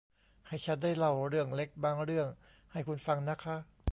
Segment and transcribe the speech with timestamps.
[0.47, 2.27] ให้ฉันได้เล่าเรื่องเล็กบางเรื่อง
[2.71, 3.55] ให้คุณฟังนะคะ